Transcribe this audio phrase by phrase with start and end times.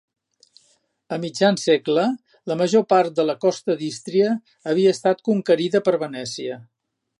[1.17, 2.05] A mitjan segle
[2.51, 4.33] la major part de la costa d'Ístria,
[4.73, 6.61] havia estat conquerida per Venècia.